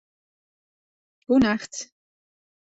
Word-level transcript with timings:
Goenacht 1.27 1.93